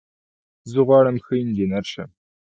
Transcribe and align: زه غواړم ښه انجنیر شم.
زه 0.71 0.79
غواړم 0.87 1.15
ښه 1.25 1.33
انجنیر 1.43 1.85
شم. 1.91 2.09